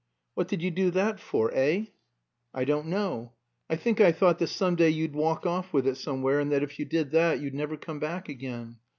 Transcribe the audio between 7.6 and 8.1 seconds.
come